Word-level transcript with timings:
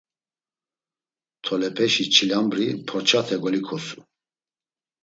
Tolepeşi 1.43 2.05
çilambri 2.13 2.67
porçate 2.87 3.35
golikosu. 3.43 3.99